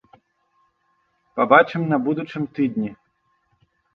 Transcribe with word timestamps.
Пабачым 1.41 1.81
на 1.91 1.97
будучым 2.07 2.43
тыдні. 2.57 2.91